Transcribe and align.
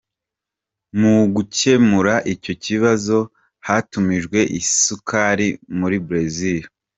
Mu 0.99 1.15
gukemura 1.35 2.13
icyo 2.33 2.53
kibazo 2.63 3.17
hatumijwe 3.67 4.39
isukari 4.59 5.47
muri 5.77 5.97
Brazil. 6.07 6.63